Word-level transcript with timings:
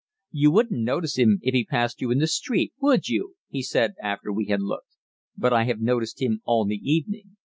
"You 0.31 0.49
wouldn't 0.49 0.81
notice 0.81 1.19
him 1.19 1.37
if 1.43 1.53
he 1.53 1.63
passed 1.63 2.01
you 2.01 2.09
in 2.09 2.17
the 2.17 2.25
street, 2.25 2.73
would 2.79 3.07
you?" 3.07 3.35
he 3.49 3.61
said 3.61 3.93
after 4.01 4.33
we 4.33 4.47
had 4.47 4.59
looked, 4.59 4.97
"but 5.37 5.53
I 5.53 5.65
have 5.65 5.79
noticed 5.79 6.19
him 6.19 6.41
all 6.43 6.65
the 6.65 6.77
evening. 6.83 7.37